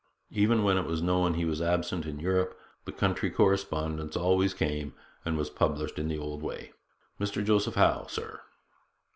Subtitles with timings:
[0.31, 4.51] Even when it was known that he was absent in Europe, the country correspondence always
[4.51, 6.71] came, and was published in the old way:
[7.19, 8.41] 'Mr Joseph Howe, Sir